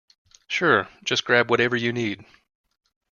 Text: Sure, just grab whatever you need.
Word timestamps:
Sure, 0.47 0.89
just 1.03 1.25
grab 1.25 1.51
whatever 1.51 1.75
you 1.75 1.93
need. 1.93 2.25